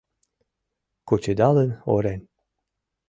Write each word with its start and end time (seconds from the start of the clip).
Кучедалын 1.07 1.71
орен. 1.95 2.21